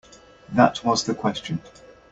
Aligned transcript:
That 0.53 0.83
was 0.83 1.03
the 1.03 1.13
question. 1.13 1.61